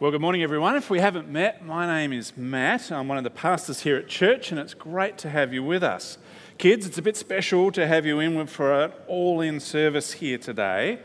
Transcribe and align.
Well, 0.00 0.10
good 0.10 0.20
morning, 0.20 0.42
everyone. 0.42 0.74
If 0.74 0.90
we 0.90 0.98
haven't 0.98 1.28
met, 1.28 1.64
my 1.64 1.86
name 1.86 2.12
is 2.12 2.36
Matt. 2.36 2.90
I'm 2.90 3.06
one 3.06 3.16
of 3.16 3.22
the 3.22 3.30
pastors 3.30 3.82
here 3.82 3.96
at 3.96 4.08
church, 4.08 4.50
and 4.50 4.58
it's 4.58 4.74
great 4.74 5.16
to 5.18 5.30
have 5.30 5.54
you 5.54 5.62
with 5.62 5.84
us. 5.84 6.18
Kids, 6.58 6.84
it's 6.84 6.98
a 6.98 7.02
bit 7.02 7.16
special 7.16 7.70
to 7.70 7.86
have 7.86 8.04
you 8.04 8.18
in 8.18 8.44
for 8.48 8.72
an 8.72 8.92
all 9.06 9.40
in 9.40 9.60
service 9.60 10.14
here 10.14 10.36
today. 10.36 10.98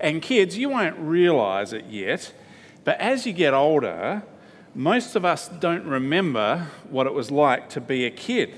And 0.00 0.20
kids, 0.20 0.58
you 0.58 0.70
won't 0.70 0.98
realise 0.98 1.72
it 1.72 1.84
yet, 1.84 2.34
but 2.82 2.98
as 2.98 3.28
you 3.28 3.32
get 3.32 3.54
older, 3.54 4.24
most 4.74 5.14
of 5.14 5.24
us 5.24 5.46
don't 5.46 5.86
remember 5.86 6.66
what 6.90 7.06
it 7.06 7.14
was 7.14 7.30
like 7.30 7.68
to 7.70 7.80
be 7.80 8.06
a 8.06 8.10
kid. 8.10 8.56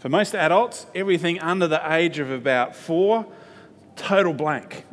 For 0.00 0.08
most 0.08 0.34
adults, 0.34 0.86
everything 0.92 1.38
under 1.38 1.68
the 1.68 1.94
age 1.94 2.18
of 2.18 2.32
about 2.32 2.74
four, 2.74 3.26
total 3.94 4.32
blank. 4.32 4.84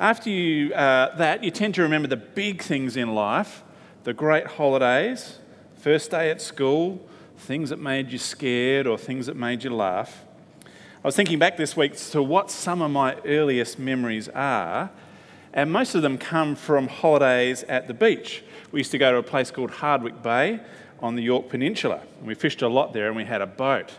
After 0.00 0.30
you, 0.30 0.72
uh, 0.72 1.14
that, 1.16 1.44
you 1.44 1.50
tend 1.50 1.74
to 1.74 1.82
remember 1.82 2.08
the 2.08 2.16
big 2.16 2.62
things 2.62 2.96
in 2.96 3.14
life 3.14 3.62
the 4.04 4.14
great 4.14 4.46
holidays, 4.46 5.38
first 5.76 6.10
day 6.10 6.30
at 6.30 6.40
school, 6.40 7.06
things 7.36 7.68
that 7.68 7.78
made 7.78 8.10
you 8.10 8.16
scared 8.16 8.86
or 8.86 8.96
things 8.96 9.26
that 9.26 9.36
made 9.36 9.62
you 9.62 9.68
laugh. 9.68 10.24
I 10.64 10.70
was 11.08 11.14
thinking 11.14 11.38
back 11.38 11.58
this 11.58 11.76
week 11.76 11.98
to 12.12 12.22
what 12.22 12.50
some 12.50 12.80
of 12.80 12.90
my 12.90 13.16
earliest 13.26 13.78
memories 13.78 14.30
are, 14.30 14.90
and 15.52 15.70
most 15.70 15.94
of 15.94 16.00
them 16.00 16.16
come 16.16 16.56
from 16.56 16.88
holidays 16.88 17.62
at 17.64 17.86
the 17.86 17.92
beach. 17.92 18.42
We 18.72 18.80
used 18.80 18.92
to 18.92 18.98
go 18.98 19.12
to 19.12 19.18
a 19.18 19.22
place 19.22 19.50
called 19.50 19.70
Hardwicke 19.70 20.22
Bay 20.22 20.60
on 21.00 21.14
the 21.14 21.22
Yorke 21.22 21.50
Peninsula, 21.50 22.00
and 22.18 22.26
we 22.26 22.34
fished 22.34 22.62
a 22.62 22.68
lot 22.68 22.94
there 22.94 23.08
and 23.08 23.16
we 23.16 23.26
had 23.26 23.42
a 23.42 23.46
boat. 23.46 23.92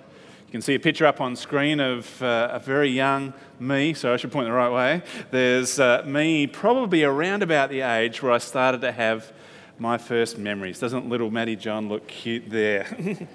You 0.51 0.55
can 0.57 0.63
see 0.63 0.75
a 0.75 0.81
picture 0.81 1.05
up 1.05 1.21
on 1.21 1.37
screen 1.37 1.79
of 1.79 2.21
uh, 2.21 2.49
a 2.51 2.59
very 2.59 2.89
young 2.89 3.33
me, 3.57 3.93
so 3.93 4.13
I 4.13 4.17
should 4.17 4.33
point 4.33 4.47
the 4.47 4.51
right 4.51 4.69
way. 4.69 5.01
There's 5.31 5.79
uh, 5.79 6.03
me 6.05 6.45
probably 6.45 7.05
around 7.05 7.41
about 7.41 7.69
the 7.69 7.79
age 7.79 8.21
where 8.21 8.33
I 8.33 8.37
started 8.37 8.81
to 8.81 8.91
have 8.91 9.31
my 9.79 9.97
first 9.97 10.37
memories. 10.37 10.77
Doesn't 10.77 11.07
little 11.07 11.31
Maddie 11.31 11.55
John 11.55 11.87
look 11.87 12.05
cute 12.05 12.49
there? 12.49 12.85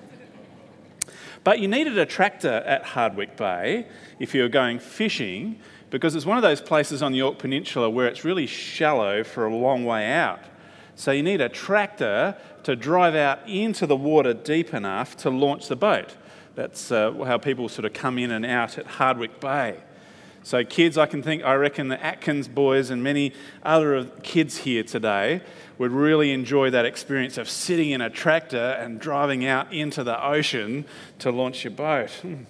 but 1.43 1.59
you 1.59 1.69
needed 1.69 1.97
a 1.97 2.05
tractor 2.05 2.53
at 2.67 2.85
Hardwicke 2.85 3.39
Bay 3.39 3.87
if 4.19 4.35
you 4.35 4.43
were 4.43 4.51
going 4.51 4.79
fishing 4.79 5.59
because 5.89 6.15
it's 6.15 6.27
one 6.27 6.37
of 6.37 6.43
those 6.43 6.61
places 6.61 7.03
on 7.03 7.13
the 7.13 7.19
Yorke 7.19 7.39
Peninsula 7.39 7.89
where 7.89 8.09
it's 8.09 8.27
really 8.27 8.47
shallow 8.47 9.25
for 9.25 9.47
a 9.47 9.57
long 9.57 9.87
way 9.87 10.13
out. 10.13 10.41
So 10.97 11.13
you 11.13 11.23
need 11.23 11.41
a 11.41 11.49
tractor 11.49 12.37
to 12.65 12.77
drive 12.77 13.15
out 13.15 13.49
into 13.49 13.87
the 13.87 13.97
water 13.97 14.35
deep 14.35 14.75
enough 14.75 15.17
to 15.19 15.31
launch 15.31 15.69
the 15.69 15.77
boat. 15.77 16.15
That's 16.57 16.91
uh, 16.91 17.13
how 17.25 17.37
people 17.37 17.69
sort 17.69 17.85
of 17.85 17.93
come 17.93 18.19
in 18.19 18.31
and 18.31 18.45
out 18.45 18.79
at 18.79 18.87
Hardwicke 18.87 19.41
Bay. 19.41 19.77
So, 20.43 20.65
kids, 20.65 20.97
I 20.97 21.05
can 21.05 21.23
think, 21.23 21.45
I 21.45 21.55
reckon 21.55 21.89
the 21.89 22.03
Atkins 22.03 22.49
boys 22.49 22.89
and 22.89 23.03
many 23.03 23.35
other 23.63 24.07
kids 24.23 24.59
here 24.59 24.83
today 24.83 25.43
would 25.77 25.93
really 25.93 26.33
enjoy 26.33 26.71
that 26.71 26.87
experience 26.87 27.37
of 27.37 27.51
sitting 27.51 27.91
in 27.91 28.01
a 28.01 28.09
tractor 28.09 28.57
and 28.57 28.99
driving 28.99 29.45
out 29.45 29.71
into 29.71 30.03
the 30.03 30.25
ocean 30.25 30.87
to 31.19 31.31
launch 31.31 31.65
your 31.65 31.73
boat. 31.73 32.11
Hmm. 32.23 32.45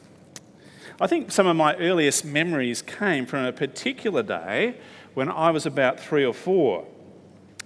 I 1.00 1.08
think 1.08 1.32
some 1.32 1.48
of 1.48 1.56
my 1.56 1.74
earliest 1.76 2.24
memories 2.24 2.82
came 2.82 3.26
from 3.26 3.44
a 3.44 3.52
particular 3.52 4.22
day 4.22 4.76
when 5.14 5.28
I 5.28 5.50
was 5.50 5.66
about 5.66 5.98
three 5.98 6.24
or 6.24 6.32
four. 6.32 6.86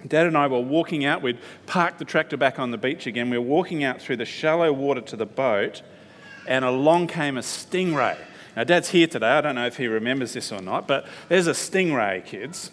Dad 0.07 0.27
and 0.27 0.39
I 0.39 0.47
were 0.47 0.61
walking 0.61 1.05
out, 1.05 1.21
we'd 1.21 1.39
parked 1.67 1.99
the 1.99 2.07
tractor 2.07 2.39
back 2.39 2.59
on 2.59 2.71
the 2.71 2.79
beach 2.79 3.07
again. 3.07 3.29
We 3.29 3.37
were 3.37 3.45
walking 3.45 3.85
out 3.85 4.01
through 4.01 4.17
the 4.17 4.25
shallow 4.25 4.73
water 4.73 5.03
to 5.03 5.17
the 5.17 5.27
boat, 5.27 5.83
and 6.51 6.65
along 6.65 7.07
came 7.07 7.39
a 7.39 7.41
stingray. 7.41 8.19
Now, 8.57 8.65
Dad's 8.65 8.91
here 8.91 9.07
today. 9.07 9.29
I 9.29 9.41
don't 9.41 9.55
know 9.55 9.67
if 9.67 9.77
he 9.77 9.87
remembers 9.87 10.33
this 10.33 10.51
or 10.51 10.61
not, 10.61 10.89
but 10.89 11.07
there's 11.29 11.47
a 11.47 11.53
stingray, 11.53 12.27
kids. 12.27 12.73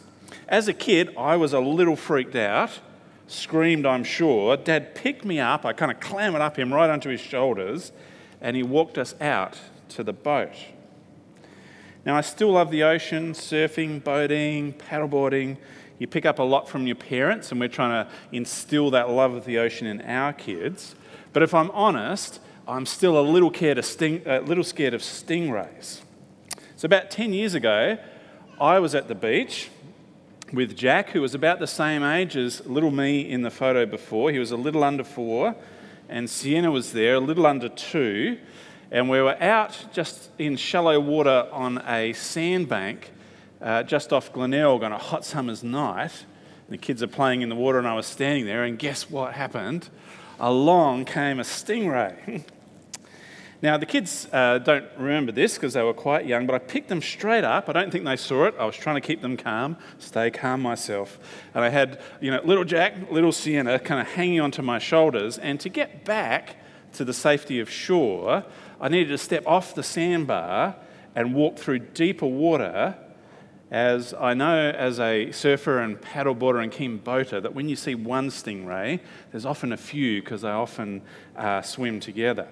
As 0.49 0.67
a 0.67 0.73
kid, 0.73 1.15
I 1.15 1.37
was 1.37 1.53
a 1.53 1.59
little 1.59 1.95
freaked 1.95 2.35
out, 2.35 2.79
screamed, 3.27 3.85
I'm 3.85 4.03
sure. 4.03 4.57
Dad 4.57 4.95
picked 4.95 5.23
me 5.23 5.39
up. 5.39 5.63
I 5.63 5.73
kind 5.73 5.91
of 5.91 5.99
clambered 5.99 6.41
up 6.41 6.57
him 6.57 6.73
right 6.73 6.89
onto 6.89 7.09
his 7.09 7.21
shoulders, 7.21 7.91
and 8.41 8.55
he 8.55 8.63
walked 8.63 8.97
us 8.97 9.13
out 9.21 9.59
to 9.89 10.03
the 10.03 10.11
boat. 10.11 10.55
Now, 12.03 12.15
I 12.15 12.21
still 12.21 12.53
love 12.53 12.71
the 12.71 12.81
ocean, 12.81 13.33
surfing, 13.33 14.03
boating, 14.03 14.73
paddleboarding. 14.73 15.57
You 15.99 16.07
pick 16.07 16.25
up 16.25 16.39
a 16.39 16.43
lot 16.43 16.67
from 16.67 16.87
your 16.87 16.95
parents, 16.95 17.51
and 17.51 17.59
we're 17.59 17.67
trying 17.67 18.05
to 18.05 18.11
instill 18.31 18.89
that 18.89 19.11
love 19.11 19.33
of 19.33 19.45
the 19.45 19.59
ocean 19.59 19.85
in 19.85 20.01
our 20.01 20.33
kids. 20.33 20.95
But 21.31 21.43
if 21.43 21.53
I'm 21.53 21.69
honest, 21.71 22.39
I'm 22.69 22.85
still 22.85 23.17
a 23.17 23.23
little 23.23 23.49
scared 23.53 23.77
of, 23.77 23.85
sting, 23.85 24.23
little 24.25 24.63
scared 24.63 24.93
of 24.93 24.99
stingrays. 25.01 26.01
So, 26.75 26.85
about 26.85 27.09
10 27.09 27.31
years 27.31 27.53
ago, 27.53 27.97
I 28.59 28.79
was 28.79 28.93
at 28.93 29.07
the 29.07 29.15
beach 29.15 29.69
with 30.51 30.75
Jack, 30.75 31.11
who 31.11 31.21
was 31.21 31.33
about 31.33 31.59
the 31.59 31.67
same 31.67 32.03
age 32.03 32.35
as 32.35 32.65
little 32.65 32.91
me 32.91 33.21
in 33.21 33.41
the 33.41 33.49
photo 33.49 33.85
before. 33.85 34.31
He 34.31 34.39
was 34.39 34.51
a 34.51 34.57
little 34.57 34.83
under 34.83 35.05
four, 35.05 35.55
and 36.09 36.29
Sienna 36.29 36.69
was 36.69 36.91
there, 36.91 37.15
a 37.15 37.19
little 37.21 37.45
under 37.45 37.69
two. 37.69 38.37
And 38.91 39.09
we 39.09 39.21
were 39.21 39.41
out 39.41 39.85
just 39.93 40.29
in 40.37 40.57
shallow 40.57 40.99
water 40.99 41.47
on 41.53 41.81
a 41.87 42.11
sandbank 42.11 43.13
uh, 43.61 43.83
just 43.83 44.11
off 44.11 44.33
Glenelg 44.33 44.83
on 44.83 44.91
a 44.91 44.97
hot 44.97 45.23
summer's 45.23 45.63
night. 45.63 46.25
The 46.67 46.77
kids 46.77 47.01
are 47.01 47.07
playing 47.07 47.43
in 47.43 47.47
the 47.47 47.55
water, 47.55 47.79
and 47.79 47.87
I 47.87 47.93
was 47.93 48.07
standing 48.07 48.45
there, 48.45 48.65
and 48.65 48.77
guess 48.77 49.09
what 49.09 49.35
happened? 49.35 49.87
Along 50.37 51.05
came 51.05 51.39
a 51.39 51.43
stingray. 51.43 52.43
Now, 53.59 53.75
the 53.77 53.87
kids 53.87 54.27
uh, 54.31 54.59
don't 54.59 54.85
remember 54.97 55.31
this 55.31 55.55
because 55.55 55.73
they 55.73 55.81
were 55.81 55.93
quite 55.93 56.27
young, 56.27 56.45
but 56.45 56.53
I 56.53 56.59
picked 56.59 56.89
them 56.89 57.01
straight 57.01 57.43
up. 57.43 57.67
I 57.67 57.73
don't 57.73 57.89
think 57.89 58.05
they 58.05 58.15
saw 58.15 58.45
it. 58.45 58.55
I 58.59 58.65
was 58.65 58.75
trying 58.75 58.97
to 58.97 59.01
keep 59.01 59.21
them 59.21 59.35
calm, 59.35 59.77
stay 59.97 60.29
calm 60.29 60.61
myself. 60.61 61.17
And 61.55 61.63
I 61.63 61.69
had, 61.69 61.99
you 62.21 62.29
know, 62.29 62.39
little 62.43 62.63
Jack, 62.63 63.11
little 63.11 63.31
Sienna 63.31 63.79
kind 63.79 63.99
of 63.99 64.07
hanging 64.07 64.41
onto 64.41 64.61
my 64.61 64.77
shoulders. 64.77 65.39
And 65.39 65.59
to 65.61 65.69
get 65.69 66.05
back 66.05 66.57
to 66.93 67.03
the 67.03 67.13
safety 67.13 67.59
of 67.59 67.67
shore, 67.67 68.45
I 68.79 68.89
needed 68.89 69.09
to 69.09 69.17
step 69.17 69.47
off 69.47 69.73
the 69.73 69.83
sandbar 69.83 70.75
and 71.15 71.33
walk 71.33 71.57
through 71.57 71.79
deeper 71.79 72.27
water. 72.27 72.95
As 73.71 74.13
I 74.13 74.35
know 74.35 74.69
as 74.69 74.99
a 74.99 75.31
surfer 75.31 75.79
and 75.79 75.99
paddleboarder 75.99 76.61
and 76.61 76.71
keen 76.71 76.99
boater, 76.99 77.41
that 77.41 77.55
when 77.55 77.67
you 77.67 77.75
see 77.75 77.95
one 77.95 78.29
stingray, 78.29 78.99
there's 79.31 79.47
often 79.47 79.73
a 79.73 79.77
few 79.77 80.21
because 80.21 80.43
they 80.43 80.49
often 80.49 81.01
uh, 81.35 81.63
swim 81.63 81.99
together. 81.99 82.47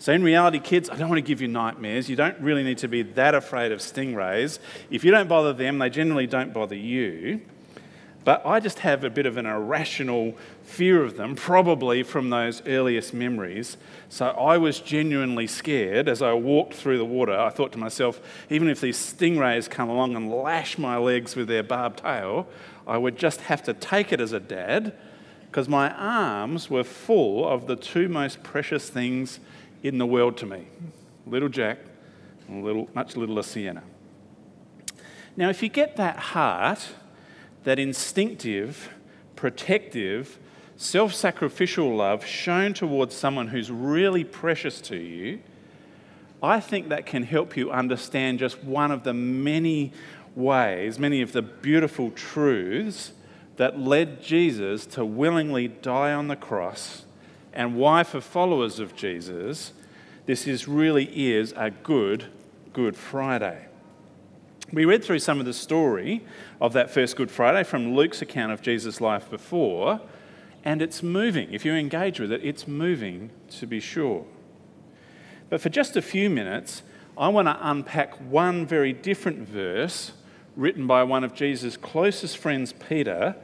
So, 0.00 0.12
in 0.12 0.22
reality, 0.22 0.60
kids, 0.60 0.88
I 0.88 0.96
don't 0.96 1.08
want 1.08 1.18
to 1.18 1.26
give 1.26 1.40
you 1.40 1.48
nightmares. 1.48 2.08
You 2.08 2.14
don't 2.14 2.38
really 2.40 2.62
need 2.62 2.78
to 2.78 2.88
be 2.88 3.02
that 3.02 3.34
afraid 3.34 3.72
of 3.72 3.80
stingrays. 3.80 4.60
If 4.90 5.04
you 5.04 5.10
don't 5.10 5.28
bother 5.28 5.52
them, 5.52 5.78
they 5.78 5.90
generally 5.90 6.26
don't 6.26 6.52
bother 6.52 6.76
you. 6.76 7.40
But 8.24 8.44
I 8.44 8.60
just 8.60 8.80
have 8.80 9.04
a 9.04 9.10
bit 9.10 9.26
of 9.26 9.38
an 9.38 9.46
irrational 9.46 10.36
fear 10.62 11.02
of 11.02 11.16
them, 11.16 11.34
probably 11.34 12.02
from 12.02 12.30
those 12.30 12.62
earliest 12.66 13.14
memories. 13.14 13.76
So 14.08 14.26
I 14.26 14.58
was 14.58 14.80
genuinely 14.80 15.46
scared 15.46 16.08
as 16.08 16.20
I 16.20 16.34
walked 16.34 16.74
through 16.74 16.98
the 16.98 17.04
water. 17.04 17.32
I 17.32 17.48
thought 17.48 17.72
to 17.72 17.78
myself, 17.78 18.20
even 18.50 18.68
if 18.68 18.80
these 18.80 18.98
stingrays 18.98 19.70
come 19.70 19.88
along 19.88 20.14
and 20.14 20.30
lash 20.30 20.76
my 20.76 20.98
legs 20.98 21.36
with 21.36 21.48
their 21.48 21.62
barbed 21.62 22.00
tail, 22.00 22.46
I 22.86 22.98
would 22.98 23.16
just 23.16 23.40
have 23.42 23.62
to 23.62 23.72
take 23.72 24.12
it 24.12 24.20
as 24.20 24.32
a 24.32 24.40
dad 24.40 24.94
because 25.46 25.68
my 25.68 25.90
arms 25.94 26.68
were 26.68 26.84
full 26.84 27.48
of 27.48 27.66
the 27.66 27.76
two 27.76 28.08
most 28.08 28.42
precious 28.42 28.90
things 28.90 29.40
in 29.82 29.98
the 29.98 30.06
world 30.06 30.36
to 30.38 30.46
me 30.46 30.66
little 31.26 31.48
Jack 31.48 31.78
little, 32.48 32.88
much 32.94 33.16
littler 33.16 33.42
Sienna. 33.42 33.82
Now, 35.36 35.50
if 35.50 35.62
you 35.62 35.68
get 35.68 35.96
that 35.96 36.18
heart, 36.18 36.88
that 37.64 37.78
instinctive, 37.78 38.88
protective, 39.36 40.38
self 40.76 41.14
sacrificial 41.14 41.94
love 41.94 42.24
shown 42.24 42.74
towards 42.74 43.14
someone 43.14 43.48
who's 43.48 43.70
really 43.70 44.24
precious 44.24 44.80
to 44.82 44.96
you, 44.96 45.40
I 46.42 46.60
think 46.60 46.88
that 46.88 47.04
can 47.04 47.24
help 47.24 47.56
you 47.56 47.70
understand 47.70 48.38
just 48.38 48.62
one 48.64 48.90
of 48.90 49.02
the 49.04 49.12
many 49.12 49.92
ways, 50.34 50.98
many 50.98 51.20
of 51.20 51.32
the 51.32 51.42
beautiful 51.42 52.10
truths 52.12 53.12
that 53.56 53.78
led 53.78 54.22
Jesus 54.22 54.86
to 54.86 55.04
willingly 55.04 55.66
die 55.68 56.12
on 56.12 56.28
the 56.28 56.36
cross 56.36 57.04
and 57.52 57.74
why, 57.76 58.04
for 58.04 58.20
followers 58.20 58.78
of 58.78 58.94
Jesus, 58.94 59.72
this 60.28 60.46
is 60.46 60.68
really 60.68 61.32
is 61.32 61.54
a 61.56 61.70
good 61.70 62.26
Good 62.74 62.98
Friday. 62.98 63.64
We 64.74 64.84
read 64.84 65.02
through 65.02 65.20
some 65.20 65.40
of 65.40 65.46
the 65.46 65.54
story 65.54 66.22
of 66.60 66.74
that 66.74 66.90
first 66.90 67.16
Good 67.16 67.30
Friday 67.30 67.64
from 67.64 67.94
Luke's 67.94 68.20
account 68.20 68.52
of 68.52 68.60
Jesus' 68.60 69.00
life 69.00 69.30
before, 69.30 70.02
and 70.66 70.82
it's 70.82 71.02
moving. 71.02 71.54
If 71.54 71.64
you 71.64 71.72
engage 71.72 72.20
with 72.20 72.30
it, 72.30 72.44
it's 72.44 72.68
moving 72.68 73.30
to 73.52 73.66
be 73.66 73.80
sure. 73.80 74.26
But 75.48 75.62
for 75.62 75.70
just 75.70 75.96
a 75.96 76.02
few 76.02 76.28
minutes, 76.28 76.82
I 77.16 77.28
want 77.28 77.48
to 77.48 77.58
unpack 77.62 78.12
one 78.30 78.66
very 78.66 78.92
different 78.92 79.48
verse 79.48 80.12
written 80.56 80.86
by 80.86 81.04
one 81.04 81.24
of 81.24 81.32
Jesus' 81.32 81.78
closest 81.78 82.36
friends, 82.36 82.74
Peter, 82.74 83.34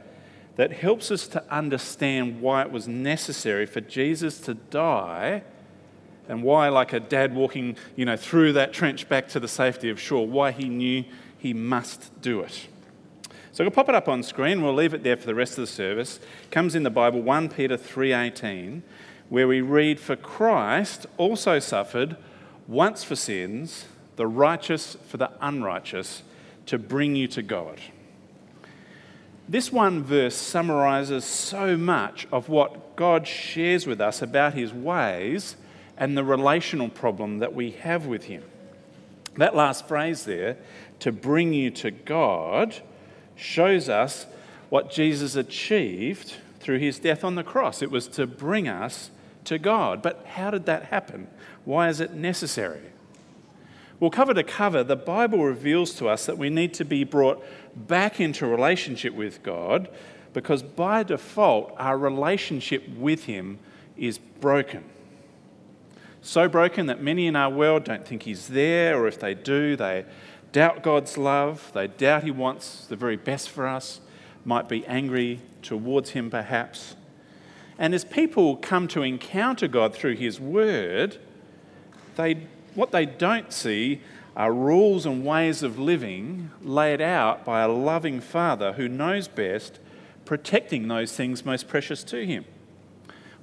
that 0.55 0.71
helps 0.71 1.09
us 1.09 1.27
to 1.29 1.43
understand 1.51 2.41
why 2.41 2.61
it 2.61 2.69
was 2.69 2.87
necessary 2.87 3.65
for 3.65 3.81
Jesus 3.81 4.39
to 4.41 4.53
die 4.53 5.41
and 6.27 6.43
why, 6.43 6.69
like 6.69 6.93
a 6.93 6.99
dad 6.99 7.35
walking 7.35 7.77
you 7.95 8.05
know, 8.05 8.17
through 8.17 8.53
that 8.53 8.73
trench 8.73 9.07
back 9.09 9.27
to 9.29 9.39
the 9.39 9.47
safety 9.47 9.89
of 9.89 9.99
shore, 9.99 10.27
why 10.27 10.51
he 10.51 10.69
knew 10.69 11.03
he 11.37 11.53
must 11.53 12.21
do 12.21 12.41
it. 12.41 12.67
So 13.51 13.63
we'll 13.63 13.71
pop 13.71 13.87
it 13.87 13.95
up 13.95 14.09
on 14.09 14.21
screen. 14.21 14.61
We'll 14.61 14.73
leave 14.73 14.93
it 14.93 15.03
there 15.03 15.15
for 15.15 15.27
the 15.27 15.35
rest 15.35 15.53
of 15.53 15.61
the 15.61 15.67
service. 15.67 16.19
It 16.43 16.51
comes 16.51 16.75
in 16.75 16.83
the 16.83 16.89
Bible, 16.89 17.21
1 17.21 17.47
Peter 17.47 17.77
3:18, 17.77 18.83
where 19.29 19.47
we 19.47 19.61
read, 19.61 19.99
"For 19.99 20.17
Christ 20.17 21.05
also 21.17 21.59
suffered 21.59 22.17
once 22.67 23.03
for 23.03 23.15
sins, 23.15 23.85
the 24.17 24.27
righteous 24.27 24.97
for 25.07 25.17
the 25.17 25.31
unrighteous, 25.39 26.23
to 26.65 26.77
bring 26.77 27.15
you 27.15 27.27
to 27.29 27.41
God." 27.41 27.79
This 29.47 29.71
one 29.71 30.03
verse 30.03 30.35
summarizes 30.35 31.23
so 31.23 31.77
much 31.77 32.27
of 32.31 32.49
what 32.49 32.95
God 32.95 33.27
shares 33.27 33.85
with 33.85 34.01
us 34.01 34.21
about 34.21 34.55
his 34.55 34.73
ways 34.73 35.55
and 35.97 36.17
the 36.17 36.23
relational 36.23 36.89
problem 36.89 37.39
that 37.39 37.53
we 37.53 37.71
have 37.71 38.05
with 38.05 38.25
him. 38.25 38.43
That 39.37 39.55
last 39.55 39.87
phrase 39.87 40.25
there, 40.25 40.57
to 40.99 41.11
bring 41.11 41.53
you 41.53 41.69
to 41.71 41.91
God, 41.91 42.75
shows 43.35 43.89
us 43.89 44.25
what 44.69 44.91
Jesus 44.91 45.35
achieved 45.35 46.35
through 46.59 46.79
his 46.79 46.99
death 46.99 47.23
on 47.23 47.35
the 47.35 47.43
cross. 47.43 47.81
It 47.81 47.91
was 47.91 48.07
to 48.09 48.25
bring 48.25 48.67
us 48.67 49.11
to 49.45 49.59
God. 49.59 50.01
But 50.01 50.25
how 50.25 50.51
did 50.51 50.65
that 50.65 50.85
happen? 50.85 51.27
Why 51.63 51.89
is 51.89 51.99
it 51.99 52.13
necessary? 52.13 52.81
Well, 53.99 54.09
cover 54.09 54.33
to 54.33 54.43
cover, 54.43 54.83
the 54.83 54.95
Bible 54.95 55.43
reveals 55.43 55.93
to 55.95 56.09
us 56.09 56.25
that 56.25 56.37
we 56.37 56.49
need 56.49 56.73
to 56.75 56.85
be 56.85 57.03
brought 57.03 57.43
back 57.75 58.19
into 58.19 58.45
relationship 58.45 59.13
with 59.13 59.41
God 59.43 59.89
because 60.33 60.61
by 60.61 61.03
default, 61.03 61.73
our 61.77 61.97
relationship 61.97 62.87
with 62.97 63.23
Him 63.23 63.57
is 63.95 64.17
broken. 64.17 64.83
So 66.25 66.49
broken 66.49 66.87
that 66.87 67.03
many 67.03 67.27
in 67.27 67.35
our 67.35 67.51
world 67.51 67.83
don't 67.83 68.03
think 68.03 68.23
He's 68.23 68.47
there, 68.47 68.99
or 68.99 69.07
if 69.07 69.19
they 69.19 69.35
do, 69.35 69.75
they 69.75 70.05
doubt 70.51 70.81
God's 70.81 71.19
love, 71.19 71.71
they 71.75 71.85
doubt 71.85 72.23
He 72.23 72.31
wants 72.31 72.87
the 72.87 72.95
very 72.95 73.15
best 73.15 73.47
for 73.51 73.67
us, 73.67 74.01
might 74.43 74.67
be 74.67 74.83
angry 74.87 75.41
towards 75.61 76.09
Him 76.09 76.31
perhaps. 76.31 76.95
And 77.77 77.93
as 77.93 78.03
people 78.03 78.55
come 78.55 78.87
to 78.87 79.03
encounter 79.03 79.67
God 79.67 79.93
through 79.93 80.15
His 80.15 80.39
Word, 80.39 81.19
they, 82.15 82.47
what 82.73 82.91
they 82.91 83.05
don't 83.05 83.53
see 83.53 84.01
are 84.35 84.51
rules 84.51 85.05
and 85.05 85.23
ways 85.23 85.61
of 85.61 85.77
living 85.77 86.49
laid 86.63 87.01
out 87.01 87.45
by 87.45 87.61
a 87.61 87.67
loving 87.67 88.19
Father 88.19 88.73
who 88.73 88.87
knows 88.87 89.27
best, 89.27 89.77
protecting 90.25 90.87
those 90.87 91.11
things 91.11 91.45
most 91.45 91.67
precious 91.67 92.03
to 92.05 92.25
Him. 92.25 92.45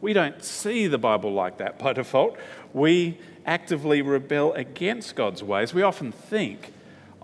We 0.02 0.12
don't 0.12 0.43
see 0.44 0.88
the 0.88 0.99
Bible 0.99 1.32
like 1.32 1.58
that 1.58 1.78
by 1.78 1.93
default. 1.93 2.37
We 2.75 3.19
actively 3.46 4.02
rebel 4.02 4.52
against 4.52 5.14
God's 5.14 5.44
ways. 5.44 5.72
We 5.72 5.82
often 5.82 6.10
think 6.10 6.72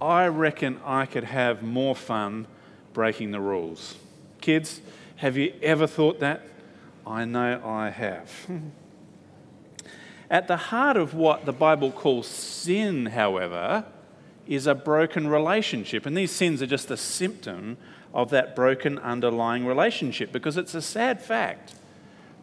I 0.01 0.29
reckon 0.29 0.81
I 0.85 1.05
could 1.05 1.25
have 1.25 1.61
more 1.63 1.97
fun 1.97 2.47
breaking 2.93 3.33
the 3.33 3.41
rules. 3.41 3.97
Kids, 4.41 4.81
have 5.17 5.37
you 5.37 5.53
ever 5.61 5.89
thought 5.89 6.21
that? 6.21 6.43
I 7.05 7.25
know 7.25 7.61
I 7.65 7.91
have. 7.91 8.31
At 10.31 10.47
the 10.47 10.57
heart 10.57 10.97
of 10.97 11.15
what 11.15 11.47
the 11.47 11.53
Bible 11.53 11.91
calls 11.91 12.29
sin, 12.29 13.07
however, 13.07 13.87
is 14.47 14.69
a 14.69 14.75
broken 14.75 15.27
relationship. 15.27 16.07
And 16.07 16.17
these 16.17 16.31
sins 16.31 16.63
are 16.63 16.67
just 16.67 16.93
a 16.93 16.97
symptom 16.97 17.77
of 18.15 18.31
that 18.31 18.55
broken 18.55 18.99
underlying 18.99 19.67
relationship 19.67 20.31
because 20.31 20.57
it's 20.57 20.75
a 20.77 20.83
sad 20.83 21.21
fact 21.21 21.75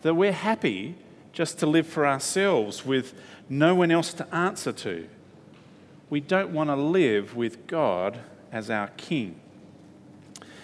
that 0.05 0.13
we're 0.13 0.31
happy 0.31 0.93
just 1.33 1.57
to 1.57 1.65
live 1.65 1.87
for 1.87 2.05
ourselves 2.05 2.85
with 2.85 3.15
no 3.49 3.73
one 3.73 3.89
else 3.89 4.13
to 4.13 4.35
answer 4.35 4.71
to 4.71 5.07
we 6.09 6.19
don't 6.19 6.51
want 6.51 6.69
to 6.69 6.75
live 6.75 7.35
with 7.35 7.65
God 7.67 8.19
as 8.51 8.69
our 8.69 8.89
King. 8.89 9.39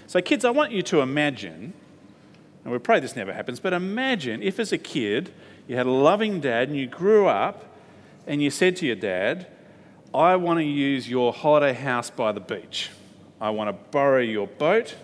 So, 0.05 0.21
kids, 0.21 0.45
I 0.45 0.51
want 0.51 0.71
you 0.71 0.83
to 0.83 1.01
imagine, 1.01 1.73
and 2.63 2.71
we 2.71 2.77
pray 2.77 2.99
this 2.99 3.15
never 3.15 3.33
happens, 3.33 3.59
but 3.59 3.73
imagine 3.73 4.43
if 4.43 4.59
as 4.59 4.71
a 4.71 4.77
kid 4.77 5.33
you 5.67 5.75
had 5.75 5.87
a 5.87 5.91
loving 5.91 6.39
dad 6.39 6.67
and 6.67 6.77
you 6.77 6.85
grew 6.85 7.25
up 7.25 7.65
and 8.27 8.43
you 8.43 8.51
said 8.51 8.75
to 8.77 8.85
your 8.85 8.95
dad, 8.95 9.47
I 10.13 10.35
want 10.35 10.59
to 10.59 10.65
use 10.65 11.09
your 11.09 11.33
holiday 11.33 11.73
house 11.73 12.11
by 12.11 12.31
the 12.31 12.39
beach. 12.39 12.91
I 13.39 13.49
want 13.49 13.69
to 13.69 13.91
borrow 13.91 14.21
your 14.21 14.45
boat, 14.45 14.95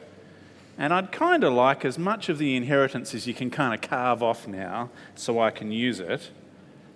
and 0.78 0.94
I'd 0.94 1.12
kind 1.12 1.44
of 1.44 1.54
like 1.54 1.84
as 1.84 1.98
much 1.98 2.30
of 2.30 2.38
the 2.38 2.56
inheritance 2.56 3.16
as 3.16 3.26
you 3.26 3.34
can 3.34 3.50
kind 3.50 3.74
of 3.74 3.82
carve 3.88 4.22
off 4.22 4.48
now 4.48 4.90
so 5.16 5.40
I 5.40 5.50
can 5.50 5.72
use 5.72 6.00
it, 6.00 6.30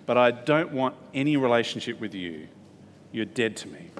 but 0.06 0.16
I 0.16 0.30
don't 0.30 0.72
want 0.72 0.94
any 1.12 1.36
relationship 1.36 2.00
with 2.00 2.14
you. 2.14 2.48
You're 3.10 3.24
dead 3.24 3.56
to 3.58 3.68
me. 3.68 3.90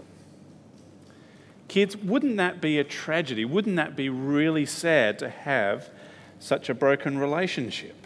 Kids, 1.69 1.97
wouldn't 1.97 2.37
that 2.37 2.61
be 2.61 2.79
a 2.79 2.85
tragedy? 2.85 3.45
Wouldn't 3.45 3.77
that 3.77 3.97
be 3.97 4.09
really 4.09 4.67
sad 4.67 5.19
to 5.21 5.29
have 5.29 5.91
such 6.39 6.69
a 6.69 6.75
broken 6.75 7.19
relationship? 7.19 7.97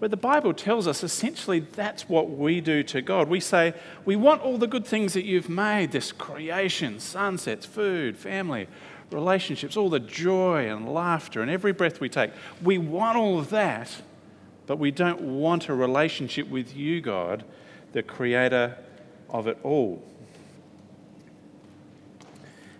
But 0.00 0.10
the 0.10 0.16
Bible 0.16 0.54
tells 0.54 0.86
us 0.86 1.04
essentially 1.04 1.60
that's 1.60 2.08
what 2.08 2.30
we 2.30 2.62
do 2.62 2.82
to 2.84 3.02
God. 3.02 3.28
We 3.28 3.38
say, 3.38 3.74
We 4.06 4.16
want 4.16 4.40
all 4.40 4.56
the 4.56 4.66
good 4.66 4.86
things 4.86 5.12
that 5.12 5.26
you've 5.26 5.50
made 5.50 5.92
this 5.92 6.10
creation, 6.10 7.00
sunsets, 7.00 7.66
food, 7.66 8.16
family, 8.16 8.66
relationships, 9.10 9.76
all 9.76 9.90
the 9.90 10.00
joy 10.00 10.70
and 10.70 10.92
laughter 10.92 11.42
and 11.42 11.50
every 11.50 11.72
breath 11.72 12.00
we 12.00 12.08
take. 12.08 12.30
We 12.62 12.78
want 12.78 13.16
all 13.18 13.38
of 13.38 13.50
that, 13.50 14.02
but 14.66 14.78
we 14.78 14.90
don't 14.90 15.20
want 15.20 15.68
a 15.68 15.74
relationship 15.74 16.48
with 16.48 16.76
you, 16.76 17.00
God, 17.00 17.44
the 17.92 18.02
creator 18.02 18.76
of 19.28 19.46
it 19.46 19.58
all. 19.62 20.02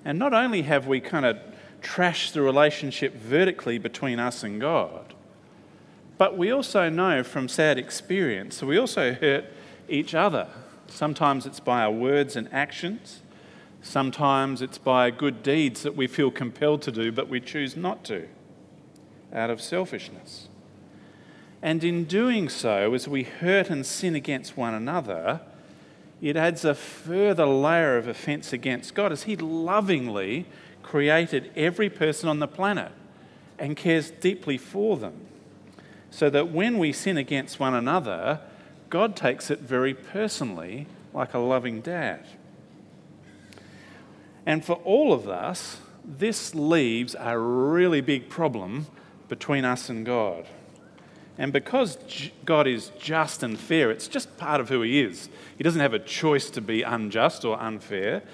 And 0.05 0.19
not 0.19 0.33
only 0.33 0.63
have 0.63 0.87
we 0.87 1.01
kind 1.01 1.27
of 1.27 1.39
trashed 1.83 2.33
the 2.33 2.43
relationship 2.43 3.15
vertically 3.15 3.79
between 3.79 4.19
us 4.19 4.43
and 4.43 4.61
God, 4.61 5.15
but 6.19 6.37
we 6.37 6.51
also 6.51 6.89
know 6.89 7.23
from 7.23 7.49
sad 7.49 7.79
experience, 7.79 8.63
we 8.63 8.79
also 8.79 9.15
hurt 9.15 9.47
each 9.89 10.15
other. 10.15 10.49
Sometimes 10.87 11.47
it's 11.47 11.61
by 11.61 11.83
our 11.83 11.91
words 11.91 12.37
and 12.37 12.49
actions. 12.53 13.23
Sometimes 13.83 14.61
it's 14.61 14.79
by 14.79 15.11
good 15.11 15.43
deeds 15.43 15.83
that 15.83 15.97
we 15.97 16.07
feel 16.07 16.31
compelled 16.31 16.83
to 16.83 16.93
do, 16.93 17.11
but 17.11 17.29
we 17.29 17.41
choose 17.41 17.77
not 17.77 18.05
to 18.05 18.29
out 19.33 19.51
of 19.51 19.61
selfishness. 19.61 20.49
And 21.63 21.85
in 21.85 22.05
doing 22.05 22.49
so, 22.49 22.95
as 22.95 23.07
we 23.07 23.23
hurt 23.23 23.71
and 23.71 23.85
sin 23.85 24.15
against 24.15 24.57
one 24.57 24.75
another, 24.75 25.41
it 26.21 26.37
adds 26.37 26.65
a 26.65 26.75
further 26.75 27.47
layer 27.47 27.97
of 27.97 28.09
offense 28.09 28.53
against 28.53 28.95
God 28.95 29.13
as 29.13 29.25
He 29.25 29.37
lovingly 29.37 30.47
created 30.83 31.51
every 31.57 31.91
person 31.91 32.29
on 32.29 32.39
the 32.39 32.49
planet 32.49 32.93
and 33.59 33.77
cares 33.77 34.11
deeply 34.11 34.59
for 34.59 34.97
them. 34.97 35.27
So 36.11 36.29
that 36.31 36.51
when 36.51 36.79
we 36.79 36.93
sin 36.93 37.17
against 37.17 37.61
one 37.61 37.75
another, 37.75 38.41
God 38.89 39.15
takes 39.15 39.51
it 39.51 39.61
very 39.61 39.95
personally, 39.95 40.87
like 41.15 41.35
a 41.35 41.39
loving 41.39 41.81
dad. 41.81 42.27
And 44.51 44.65
for 44.65 44.81
all 44.83 45.13
of 45.13 45.29
us, 45.29 45.79
this 46.05 46.57
leaves 46.57 47.15
a 47.17 47.39
really 47.39 48.01
big 48.01 48.29
problem 48.29 48.89
between 49.29 49.65
us 49.65 49.89
and 49.89 50.05
God. 50.05 50.45
And 51.39 51.53
because 51.53 51.97
God 52.45 52.67
is 52.67 52.91
just 52.99 53.45
and 53.45 53.57
fair, 53.57 53.93
it's 53.93 54.09
just 54.09 54.37
part 54.39 54.61
of 54.61 54.69
who 54.69 54.83
He 54.83 55.03
is. 55.03 55.29
He 55.57 55.63
doesn't 55.63 55.81
have 55.81 55.95
a 55.95 56.01
choice 56.01 56.51
to 56.51 56.61
be 56.61 56.83
unjust 56.83 57.45
or 57.45 57.61
unfair. 57.61 58.25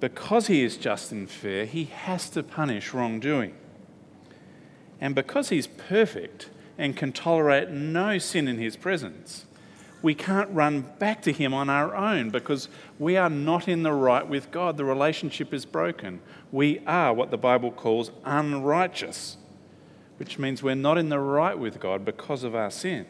Because 0.00 0.48
He 0.48 0.64
is 0.64 0.76
just 0.76 1.12
and 1.12 1.30
fair, 1.30 1.64
He 1.64 1.84
has 1.84 2.28
to 2.30 2.42
punish 2.42 2.92
wrongdoing. 2.92 3.54
And 5.00 5.14
because 5.14 5.48
He's 5.48 5.68
perfect 5.68 6.50
and 6.76 6.96
can 6.96 7.12
tolerate 7.12 7.70
no 7.70 8.18
sin 8.18 8.48
in 8.48 8.58
His 8.58 8.76
presence, 8.76 9.46
we 10.04 10.14
can't 10.14 10.50
run 10.50 10.82
back 11.00 11.22
to 11.22 11.32
Him 11.32 11.52
on 11.52 11.68
our 11.68 11.96
own 11.96 12.30
because 12.30 12.68
we 12.98 13.16
are 13.16 13.30
not 13.30 13.66
in 13.66 13.82
the 13.82 13.92
right 13.92 14.26
with 14.28 14.52
God. 14.52 14.76
The 14.76 14.84
relationship 14.84 15.52
is 15.52 15.64
broken. 15.64 16.20
We 16.52 16.78
are 16.86 17.12
what 17.12 17.32
the 17.32 17.38
Bible 17.38 17.72
calls 17.72 18.12
unrighteous 18.24 19.38
which 20.16 20.38
means 20.38 20.62
we're 20.62 20.74
not 20.74 20.98
in 20.98 21.08
the 21.08 21.18
right 21.18 21.58
with 21.58 21.80
God 21.80 22.04
because 22.04 22.44
of 22.44 22.54
our 22.54 22.70
sin. 22.70 23.06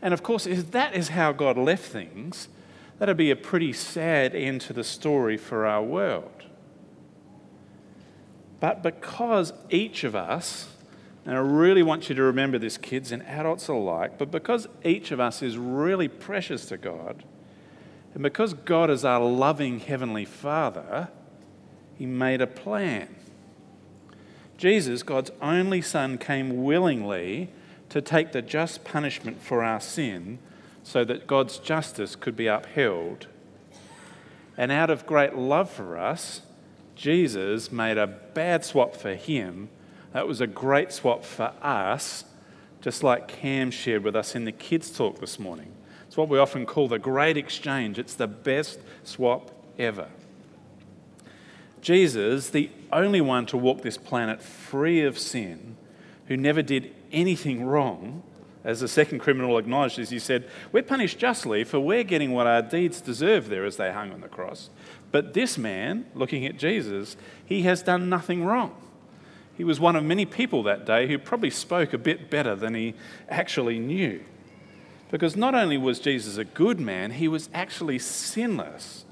And 0.00 0.14
of 0.14 0.22
course, 0.22 0.46
if 0.46 0.70
that 0.70 0.94
is 0.94 1.08
how 1.08 1.32
God 1.32 1.58
left 1.58 1.84
things, 1.84 2.48
that'd 2.98 3.16
be 3.16 3.30
a 3.30 3.36
pretty 3.36 3.72
sad 3.72 4.34
end 4.34 4.62
to 4.62 4.72
the 4.72 4.84
story 4.84 5.36
for 5.36 5.66
our 5.66 5.82
world. 5.82 6.44
But 8.60 8.82
because 8.82 9.52
each 9.68 10.04
of 10.04 10.14
us, 10.14 10.68
and 11.26 11.34
I 11.34 11.40
really 11.40 11.82
want 11.82 12.08
you 12.08 12.14
to 12.14 12.22
remember 12.22 12.56
this, 12.56 12.78
kids 12.78 13.10
and 13.10 13.22
adults 13.24 13.66
alike, 13.66 14.16
but 14.16 14.30
because 14.30 14.68
each 14.84 15.10
of 15.10 15.18
us 15.18 15.42
is 15.42 15.58
really 15.58 16.06
precious 16.06 16.66
to 16.66 16.76
God, 16.76 17.24
and 18.14 18.22
because 18.22 18.54
God 18.54 18.90
is 18.90 19.04
our 19.04 19.22
loving 19.22 19.80
Heavenly 19.80 20.24
Father, 20.24 21.08
He 21.98 22.06
made 22.06 22.40
a 22.40 22.46
plan. 22.46 23.14
Jesus, 24.56 25.02
God's 25.02 25.32
only 25.42 25.82
Son, 25.82 26.16
came 26.16 26.62
willingly 26.62 27.50
to 27.88 28.00
take 28.00 28.32
the 28.32 28.40
just 28.40 28.84
punishment 28.84 29.42
for 29.42 29.62
our 29.62 29.80
sin 29.80 30.38
so 30.82 31.04
that 31.04 31.26
God's 31.26 31.58
justice 31.58 32.14
could 32.14 32.36
be 32.36 32.46
upheld. 32.46 33.26
And 34.56 34.70
out 34.70 34.90
of 34.90 35.06
great 35.06 35.34
love 35.34 35.68
for 35.68 35.98
us, 35.98 36.42
Jesus 36.94 37.70
made 37.70 37.98
a 37.98 38.06
bad 38.06 38.64
swap 38.64 38.94
for 38.94 39.14
him. 39.14 39.68
That 40.16 40.26
was 40.26 40.40
a 40.40 40.46
great 40.46 40.92
swap 40.92 41.26
for 41.26 41.52
us, 41.60 42.24
just 42.80 43.02
like 43.02 43.28
Cam 43.28 43.70
shared 43.70 44.02
with 44.02 44.16
us 44.16 44.34
in 44.34 44.46
the 44.46 44.50
kids' 44.50 44.90
talk 44.90 45.20
this 45.20 45.38
morning. 45.38 45.70
It's 46.06 46.16
what 46.16 46.30
we 46.30 46.38
often 46.38 46.64
call 46.64 46.88
the 46.88 46.98
great 46.98 47.36
exchange. 47.36 47.98
It's 47.98 48.14
the 48.14 48.26
best 48.26 48.80
swap 49.04 49.50
ever. 49.78 50.08
Jesus, 51.82 52.48
the 52.48 52.70
only 52.90 53.20
one 53.20 53.44
to 53.44 53.58
walk 53.58 53.82
this 53.82 53.98
planet 53.98 54.40
free 54.40 55.02
of 55.02 55.18
sin, 55.18 55.76
who 56.28 56.36
never 56.38 56.62
did 56.62 56.94
anything 57.12 57.66
wrong, 57.66 58.22
as 58.64 58.80
the 58.80 58.88
second 58.88 59.18
criminal 59.18 59.58
acknowledged 59.58 59.98
as 59.98 60.08
he 60.08 60.18
said, 60.18 60.48
We're 60.72 60.82
punished 60.82 61.18
justly, 61.18 61.62
for 61.62 61.78
we're 61.78 62.04
getting 62.04 62.32
what 62.32 62.46
our 62.46 62.62
deeds 62.62 63.02
deserve 63.02 63.50
there 63.50 63.66
as 63.66 63.76
they 63.76 63.92
hung 63.92 64.12
on 64.12 64.22
the 64.22 64.28
cross. 64.28 64.70
But 65.12 65.34
this 65.34 65.58
man, 65.58 66.06
looking 66.14 66.46
at 66.46 66.56
Jesus, 66.56 67.18
he 67.44 67.64
has 67.64 67.82
done 67.82 68.08
nothing 68.08 68.46
wrong. 68.46 68.74
He 69.56 69.64
was 69.64 69.80
one 69.80 69.96
of 69.96 70.04
many 70.04 70.26
people 70.26 70.62
that 70.64 70.84
day 70.84 71.08
who 71.08 71.18
probably 71.18 71.50
spoke 71.50 71.92
a 71.92 71.98
bit 71.98 72.30
better 72.30 72.54
than 72.54 72.74
he 72.74 72.94
actually 73.28 73.78
knew. 73.78 74.22
Because 75.10 75.36
not 75.36 75.54
only 75.54 75.78
was 75.78 75.98
Jesus 75.98 76.36
a 76.36 76.44
good 76.44 76.78
man, 76.78 77.12
he 77.12 77.28
was 77.28 77.48
actually 77.54 77.98
sinless. 77.98 79.04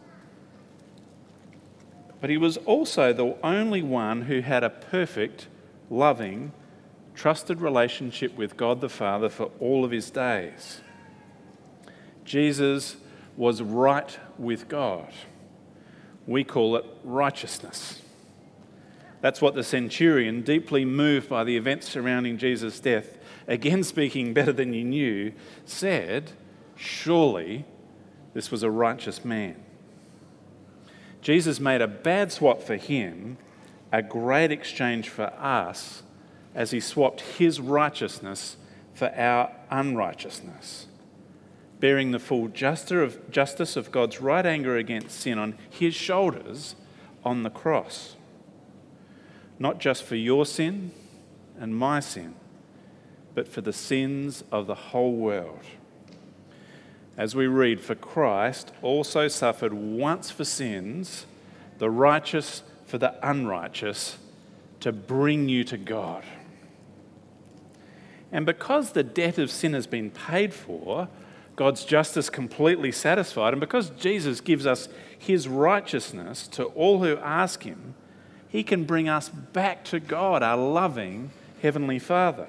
But 2.20 2.30
he 2.30 2.36
was 2.36 2.56
also 2.58 3.12
the 3.12 3.36
only 3.42 3.82
one 3.82 4.22
who 4.22 4.40
had 4.40 4.64
a 4.64 4.70
perfect, 4.70 5.48
loving, 5.88 6.52
trusted 7.14 7.60
relationship 7.60 8.36
with 8.36 8.56
God 8.56 8.80
the 8.80 8.88
Father 8.88 9.28
for 9.28 9.50
all 9.60 9.84
of 9.84 9.92
his 9.92 10.10
days. 10.10 10.80
Jesus 12.24 12.96
was 13.36 13.62
right 13.62 14.18
with 14.38 14.68
God. 14.68 15.12
We 16.26 16.44
call 16.44 16.76
it 16.76 16.84
righteousness. 17.02 18.00
That's 19.24 19.40
what 19.40 19.54
the 19.54 19.64
centurion, 19.64 20.42
deeply 20.42 20.84
moved 20.84 21.30
by 21.30 21.44
the 21.44 21.56
events 21.56 21.88
surrounding 21.88 22.36
Jesus' 22.36 22.78
death, 22.78 23.16
again 23.48 23.82
speaking 23.82 24.34
better 24.34 24.52
than 24.52 24.74
you 24.74 24.84
knew, 24.84 25.32
said, 25.64 26.32
Surely 26.76 27.64
this 28.34 28.50
was 28.50 28.62
a 28.62 28.70
righteous 28.70 29.24
man. 29.24 29.56
Jesus 31.22 31.58
made 31.58 31.80
a 31.80 31.88
bad 31.88 32.32
swap 32.32 32.60
for 32.60 32.76
him, 32.76 33.38
a 33.90 34.02
great 34.02 34.52
exchange 34.52 35.08
for 35.08 35.32
us, 35.38 36.02
as 36.54 36.72
he 36.72 36.78
swapped 36.78 37.22
his 37.22 37.58
righteousness 37.58 38.58
for 38.92 39.10
our 39.16 39.50
unrighteousness, 39.70 40.86
bearing 41.80 42.10
the 42.10 42.18
full 42.18 42.48
justice 42.48 43.76
of 43.76 43.90
God's 43.90 44.20
right 44.20 44.44
anger 44.44 44.76
against 44.76 45.18
sin 45.18 45.38
on 45.38 45.56
his 45.70 45.94
shoulders 45.94 46.74
on 47.24 47.42
the 47.42 47.48
cross. 47.48 48.16
Not 49.58 49.78
just 49.78 50.02
for 50.02 50.16
your 50.16 50.44
sin 50.46 50.90
and 51.58 51.76
my 51.76 52.00
sin, 52.00 52.34
but 53.34 53.48
for 53.48 53.60
the 53.60 53.72
sins 53.72 54.44
of 54.50 54.66
the 54.66 54.74
whole 54.74 55.14
world. 55.14 55.60
As 57.16 57.34
we 57.34 57.46
read, 57.46 57.80
for 57.80 57.94
Christ 57.94 58.72
also 58.82 59.28
suffered 59.28 59.72
once 59.72 60.30
for 60.30 60.44
sins, 60.44 61.26
the 61.78 61.90
righteous 61.90 62.62
for 62.86 62.98
the 62.98 63.14
unrighteous, 63.26 64.18
to 64.80 64.92
bring 64.92 65.48
you 65.48 65.64
to 65.64 65.76
God. 65.76 66.24
And 68.32 68.44
because 68.44 68.92
the 68.92 69.04
debt 69.04 69.38
of 69.38 69.50
sin 69.50 69.74
has 69.74 69.86
been 69.86 70.10
paid 70.10 70.52
for, 70.52 71.08
God's 71.56 71.84
justice 71.84 72.28
completely 72.28 72.90
satisfied, 72.90 73.54
and 73.54 73.60
because 73.60 73.90
Jesus 73.90 74.40
gives 74.40 74.66
us 74.66 74.88
his 75.16 75.46
righteousness 75.46 76.48
to 76.48 76.64
all 76.64 76.98
who 76.98 77.16
ask 77.18 77.62
him, 77.62 77.94
he 78.54 78.62
can 78.62 78.84
bring 78.84 79.08
us 79.08 79.28
back 79.28 79.82
to 79.82 79.98
God, 79.98 80.40
our 80.40 80.56
loving 80.56 81.32
Heavenly 81.60 81.98
Father. 81.98 82.46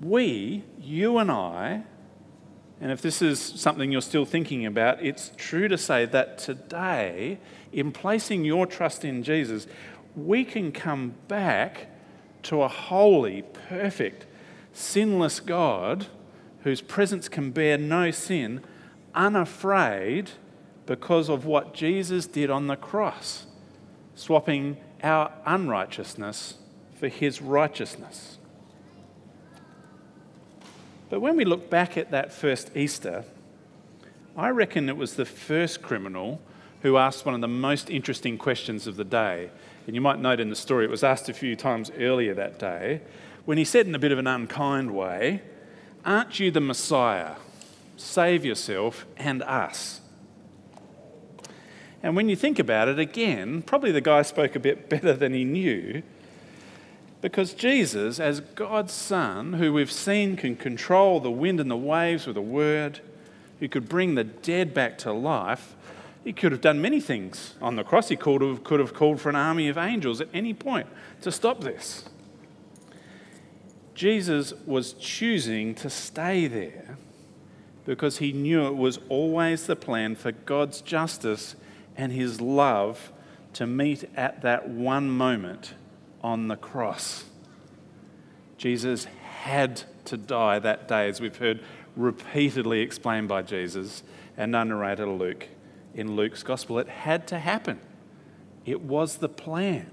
We, 0.00 0.64
you 0.80 1.18
and 1.18 1.30
I, 1.30 1.84
and 2.80 2.90
if 2.90 3.00
this 3.00 3.22
is 3.22 3.38
something 3.38 3.92
you're 3.92 4.02
still 4.02 4.24
thinking 4.24 4.66
about, 4.66 5.00
it's 5.00 5.30
true 5.36 5.68
to 5.68 5.78
say 5.78 6.06
that 6.06 6.38
today, 6.38 7.38
in 7.72 7.92
placing 7.92 8.44
your 8.44 8.66
trust 8.66 9.04
in 9.04 9.22
Jesus, 9.22 9.68
we 10.16 10.44
can 10.44 10.72
come 10.72 11.14
back 11.28 11.86
to 12.42 12.62
a 12.62 12.68
holy, 12.68 13.42
perfect, 13.68 14.26
sinless 14.72 15.38
God 15.38 16.08
whose 16.64 16.80
presence 16.80 17.28
can 17.28 17.52
bear 17.52 17.78
no 17.78 18.10
sin, 18.10 18.60
unafraid 19.14 20.32
because 20.86 21.28
of 21.28 21.46
what 21.46 21.74
Jesus 21.74 22.26
did 22.26 22.50
on 22.50 22.66
the 22.66 22.74
cross, 22.74 23.46
swapping 24.22 24.76
our 25.02 25.32
unrighteousness 25.44 26.54
for 26.94 27.08
his 27.08 27.42
righteousness. 27.42 28.38
But 31.10 31.20
when 31.20 31.36
we 31.36 31.44
look 31.44 31.68
back 31.68 31.96
at 31.96 32.12
that 32.12 32.32
first 32.32 32.76
Easter, 32.76 33.24
I 34.36 34.50
reckon 34.50 34.88
it 34.88 34.96
was 34.96 35.16
the 35.16 35.24
first 35.24 35.82
criminal 35.82 36.40
who 36.82 36.96
asked 36.96 37.26
one 37.26 37.34
of 37.34 37.40
the 37.40 37.48
most 37.48 37.90
interesting 37.90 38.38
questions 38.38 38.86
of 38.86 38.96
the 38.96 39.04
day. 39.04 39.50
And 39.86 39.94
you 39.94 40.00
might 40.00 40.20
note 40.20 40.40
in 40.40 40.50
the 40.50 40.56
story, 40.56 40.84
it 40.84 40.90
was 40.90 41.04
asked 41.04 41.28
a 41.28 41.34
few 41.34 41.56
times 41.56 41.90
earlier 41.98 42.34
that 42.34 42.58
day, 42.58 43.00
when 43.44 43.58
he 43.58 43.64
said 43.64 43.86
in 43.86 43.94
a 43.94 43.98
bit 43.98 44.12
of 44.12 44.18
an 44.18 44.26
unkind 44.28 44.94
way, 44.94 45.42
Aren't 46.04 46.38
you 46.38 46.50
the 46.50 46.60
Messiah? 46.60 47.34
Save 47.96 48.44
yourself 48.44 49.04
and 49.16 49.42
us. 49.42 50.01
And 52.02 52.16
when 52.16 52.28
you 52.28 52.36
think 52.36 52.58
about 52.58 52.88
it 52.88 52.98
again, 52.98 53.62
probably 53.62 53.92
the 53.92 54.00
guy 54.00 54.22
spoke 54.22 54.56
a 54.56 54.60
bit 54.60 54.88
better 54.90 55.12
than 55.12 55.32
he 55.32 55.44
knew 55.44 56.02
because 57.22 57.54
Jesus, 57.54 58.18
as 58.18 58.40
God's 58.40 58.92
Son, 58.92 59.54
who 59.54 59.72
we've 59.72 59.92
seen 59.92 60.36
can 60.36 60.56
control 60.56 61.20
the 61.20 61.30
wind 61.30 61.60
and 61.60 61.70
the 61.70 61.76
waves 61.76 62.26
with 62.26 62.36
a 62.36 62.42
word, 62.42 62.98
who 63.60 63.68
could 63.68 63.88
bring 63.88 64.16
the 64.16 64.24
dead 64.24 64.74
back 64.74 64.98
to 64.98 65.12
life, 65.12 65.76
he 66.24 66.32
could 66.32 66.50
have 66.50 66.60
done 66.60 66.82
many 66.82 67.00
things 67.00 67.54
on 67.62 67.76
the 67.76 67.84
cross. 67.84 68.08
He 68.08 68.16
could 68.16 68.42
have, 68.42 68.64
could 68.64 68.80
have 68.80 68.92
called 68.92 69.20
for 69.20 69.28
an 69.28 69.36
army 69.36 69.68
of 69.68 69.78
angels 69.78 70.20
at 70.20 70.28
any 70.34 70.52
point 70.52 70.88
to 71.22 71.30
stop 71.30 71.60
this. 71.60 72.08
Jesus 73.94 74.52
was 74.66 74.92
choosing 74.94 75.76
to 75.76 75.88
stay 75.88 76.48
there 76.48 76.98
because 77.84 78.18
he 78.18 78.32
knew 78.32 78.66
it 78.66 78.76
was 78.76 78.98
always 79.08 79.66
the 79.66 79.76
plan 79.76 80.16
for 80.16 80.32
God's 80.32 80.80
justice 80.80 81.54
and 81.96 82.12
his 82.12 82.40
love 82.40 83.12
to 83.54 83.66
meet 83.66 84.04
at 84.16 84.42
that 84.42 84.68
one 84.68 85.10
moment 85.10 85.74
on 86.22 86.48
the 86.48 86.56
cross. 86.56 87.24
Jesus 88.56 89.06
had 89.42 89.82
to 90.06 90.16
die 90.16 90.58
that 90.58 90.88
day, 90.88 91.08
as 91.08 91.20
we've 91.20 91.36
heard 91.36 91.62
repeatedly 91.96 92.80
explained 92.80 93.28
by 93.28 93.42
Jesus 93.42 94.02
and 94.36 94.54
our 94.56 94.64
narrator 94.64 95.06
Luke 95.06 95.48
in 95.94 96.16
Luke's 96.16 96.42
gospel. 96.42 96.78
It 96.78 96.88
had 96.88 97.26
to 97.28 97.38
happen, 97.38 97.80
it 98.64 98.80
was 98.80 99.16
the 99.16 99.28
plan 99.28 99.90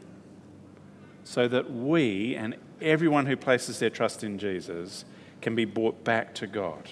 so 1.24 1.48
that 1.48 1.72
we 1.72 2.36
and 2.36 2.56
everyone 2.82 3.26
who 3.26 3.36
places 3.36 3.80
their 3.80 3.90
trust 3.90 4.24
in 4.24 4.40
Jesus 4.40 5.06
can 5.42 5.56
be 5.56 5.66
brought 5.66 6.04
back 6.04 6.34
to 6.36 6.48
God. 6.48 6.90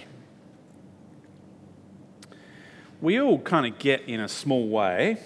We 3.00 3.22
all 3.22 3.38
kind 3.40 3.72
of 3.72 3.78
get, 3.78 4.10
in 4.10 4.20
a 4.20 4.28
small 4.28 4.68
way, 4.70 5.18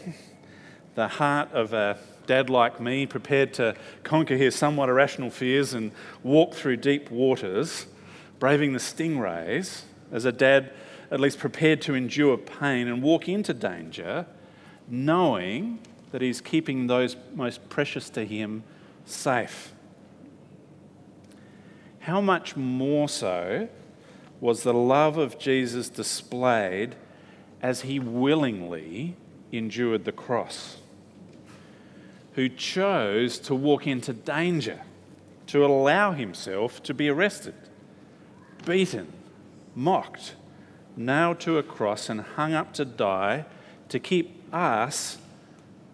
the 0.95 1.07
heart 1.07 1.53
of 1.53 1.71
a 1.71 1.97
dad 2.27 2.49
like 2.49 2.81
me, 2.81 3.05
prepared 3.05 3.53
to 3.53 3.75
conquer 4.03 4.35
his 4.35 4.55
somewhat 4.55 4.89
irrational 4.89 5.29
fears 5.29 5.73
and 5.73 5.93
walk 6.21 6.53
through 6.53 6.77
deep 6.77 7.09
waters, 7.09 7.85
braving 8.39 8.73
the 8.73 8.79
stingrays, 8.79 9.83
as 10.11 10.25
a 10.25 10.33
dad 10.33 10.73
at 11.11 11.21
least 11.21 11.39
prepared 11.39 11.81
to 11.83 11.93
endure 11.93 12.37
pain 12.37 12.89
and 12.89 13.01
walk 13.01 13.29
into 13.29 13.53
danger, 13.53 14.25
knowing 14.89 15.79
that 16.11 16.21
he's 16.21 16.41
keeping 16.41 16.87
those 16.87 17.15
most 17.33 17.69
precious 17.69 18.09
to 18.09 18.25
him 18.25 18.63
safe. 19.05 19.73
How 21.99 22.19
much 22.19 22.57
more 22.57 23.07
so 23.07 23.69
was 24.41 24.63
the 24.63 24.73
love 24.73 25.17
of 25.17 25.39
Jesus 25.39 25.87
displayed 25.87 26.95
as 27.61 27.81
he 27.81 27.99
willingly 27.99 29.15
endured 29.51 30.05
the 30.05 30.11
cross? 30.11 30.77
who 32.33 32.47
chose 32.47 33.37
to 33.39 33.55
walk 33.55 33.85
into 33.85 34.13
danger, 34.13 34.81
to 35.47 35.65
allow 35.65 36.11
himself 36.11 36.81
to 36.83 36.93
be 36.93 37.09
arrested, 37.09 37.55
beaten, 38.65 39.11
mocked, 39.75 40.35
nailed 40.95 41.39
to 41.41 41.57
a 41.57 41.63
cross, 41.63 42.09
and 42.09 42.21
hung 42.21 42.53
up 42.53 42.73
to 42.73 42.85
die 42.85 43.45
to 43.89 43.99
keep 43.99 44.41
us 44.53 45.17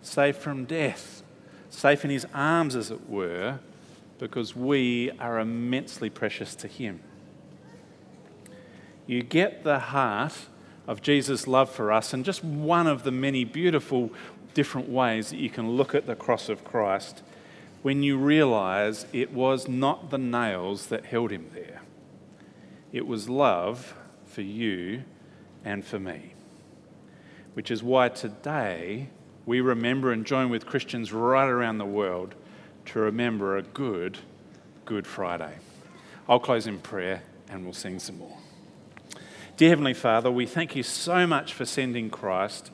safe 0.01 0.37
from 0.37 0.65
death, 0.65 1.23
safe 1.69 2.05
in 2.05 2.11
his 2.11 2.25
arms, 2.33 2.75
as 2.75 2.91
it 2.91 3.09
were, 3.09 3.59
because 4.19 4.55
we 4.55 5.11
are 5.19 5.39
immensely 5.39 6.09
precious 6.09 6.53
to 6.55 6.67
him. 6.67 6.99
You 9.07 9.23
get 9.23 9.63
the 9.63 9.79
heart 9.79 10.33
of 10.87 11.01
Jesus' 11.01 11.47
love 11.47 11.69
for 11.69 11.91
us, 11.91 12.13
and 12.13 12.25
just 12.25 12.43
one 12.43 12.87
of 12.87 13.03
the 13.03 13.11
many 13.11 13.43
beautiful 13.43 14.11
different 14.53 14.89
ways 14.89 15.29
that 15.29 15.37
you 15.37 15.49
can 15.49 15.71
look 15.71 15.93
at 15.93 16.07
the 16.07 16.15
cross 16.15 16.49
of 16.49 16.63
Christ 16.63 17.21
when 17.83 18.01
you 18.01 18.17
realize 18.17 19.05
it 19.13 19.31
was 19.31 19.67
not 19.67 20.09
the 20.09 20.17
nails 20.17 20.87
that 20.87 21.05
held 21.05 21.31
him 21.31 21.49
there, 21.53 21.81
it 22.91 23.05
was 23.05 23.29
love 23.29 23.93
for 24.25 24.41
you 24.41 25.03
and 25.63 25.85
for 25.85 25.99
me. 25.99 26.33
Which 27.53 27.71
is 27.71 27.83
why 27.83 28.09
today 28.09 29.09
we 29.45 29.61
remember 29.61 30.11
and 30.11 30.25
join 30.25 30.49
with 30.49 30.65
Christians 30.65 31.13
right 31.13 31.47
around 31.47 31.77
the 31.77 31.85
world 31.85 32.35
to 32.87 32.99
remember 32.99 33.57
a 33.57 33.61
good 33.61 34.17
Good 34.87 35.05
Friday. 35.05 35.53
I'll 36.29 36.39
close 36.39 36.65
in 36.65 36.79
prayer 36.79 37.21
and 37.49 37.65
we'll 37.65 37.73
sing 37.73 37.99
some 37.99 38.19
more. 38.19 38.37
Dear 39.57 39.69
Heavenly 39.69 39.95
Father, 39.95 40.29
we 40.29 40.45
thank 40.45 40.75
you 40.75 40.83
so 40.83 41.25
much 41.25 41.51
for 41.51 41.65
sending 41.65 42.11
Christ, 42.11 42.69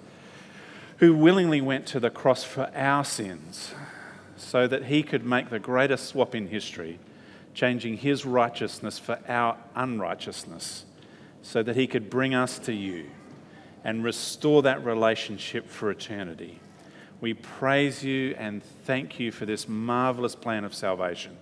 who 0.97 1.15
willingly 1.15 1.61
went 1.61 1.85
to 1.87 1.99
the 2.01 2.09
cross 2.09 2.43
for 2.43 2.69
our 2.75 3.05
sins, 3.05 3.73
so 4.35 4.67
that 4.67 4.87
he 4.87 5.01
could 5.01 5.25
make 5.25 5.49
the 5.49 5.59
greatest 5.59 6.07
swap 6.07 6.35
in 6.35 6.49
history, 6.49 6.99
changing 7.53 7.99
his 7.99 8.25
righteousness 8.25 8.99
for 8.99 9.17
our 9.29 9.55
unrighteousness, 9.77 10.83
so 11.41 11.63
that 11.63 11.77
he 11.77 11.87
could 11.87 12.09
bring 12.09 12.35
us 12.35 12.59
to 12.59 12.73
you 12.73 13.05
and 13.85 14.03
restore 14.03 14.61
that 14.63 14.83
relationship 14.83 15.69
for 15.69 15.89
eternity. 15.89 16.59
We 17.21 17.33
praise 17.33 18.03
you 18.03 18.35
and 18.37 18.61
thank 18.61 19.21
you 19.21 19.31
for 19.31 19.45
this 19.45 19.69
marvelous 19.69 20.35
plan 20.35 20.65
of 20.65 20.75
salvation. 20.75 21.37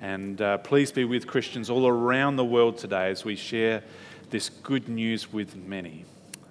And 0.00 0.40
uh, 0.40 0.56
please 0.56 0.90
be 0.90 1.04
with 1.04 1.26
Christians 1.26 1.68
all 1.68 1.86
around 1.86 2.36
the 2.36 2.44
world 2.46 2.78
today 2.78 3.10
as 3.10 3.26
we 3.26 3.36
share 3.36 3.82
this 4.30 4.48
good 4.48 4.88
news 4.88 5.32
with 5.32 5.56
many, 5.56 6.04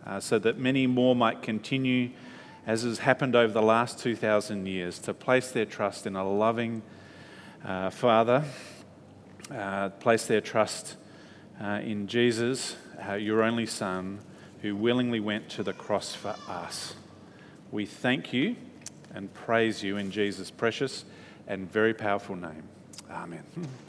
uh, 0.05 0.19
so 0.19 0.39
that 0.39 0.57
many 0.57 0.88
more 0.88 1.15
might 1.15 1.41
continue, 1.41 2.09
as 2.65 2.83
has 2.83 3.00
happened 3.00 3.36
over 3.36 3.51
the 3.51 3.62
last 3.62 4.00
2,000 4.00 4.65
years, 4.65 5.00
to 5.00 5.13
place 5.13 5.51
their 5.51 5.65
trust 5.65 6.05
in 6.05 6.15
a 6.15 6.29
loving 6.29 6.81
uh, 7.63 7.89
Father, 7.89 8.43
uh, 9.51 9.89
place 9.89 10.25
their 10.25 10.41
trust 10.41 10.95
uh, 11.62 11.79
in 11.83 12.07
Jesus, 12.07 12.75
uh, 13.07 13.13
your 13.13 13.43
only 13.43 13.65
Son, 13.65 14.19
who 14.62 14.75
willingly 14.75 15.19
went 15.19 15.50
to 15.50 15.63
the 15.63 15.74
cross 15.74 16.13
for 16.13 16.36
us. 16.48 16.95
We 17.71 17.86
thank 17.86 18.33
you 18.33 18.55
and 19.13 19.33
praise 19.33 19.83
you 19.83 19.98
in 19.98 20.12
Jesus' 20.12 20.51
precious 20.51 21.05
and 21.48 21.71
very 21.71 21.93
powerful 21.93 22.36
name. 22.36 22.63
Amen. 23.09 23.43